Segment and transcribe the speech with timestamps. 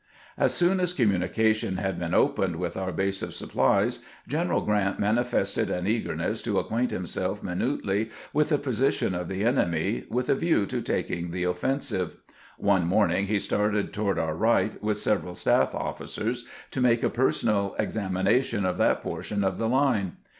[0.35, 3.99] As soon as communication had been opened with our base of supplies.
[4.27, 10.05] General Grant manifested an eagerness to acquaint himself minutely with the position of the enemy,
[10.09, 12.17] with a view to taking the offensive.
[12.57, 17.09] One morn ing he started toward our right, with several staff officers, to make a
[17.11, 20.13] personal examination of that portion of the line.